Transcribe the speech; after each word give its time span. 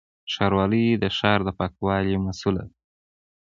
ښاروالي 0.33 0.85
د 1.03 1.05
ښار 1.17 1.39
د 1.47 1.49
پاکوالي 1.59 2.15
مسووله 2.25 2.63
ده 2.69 2.75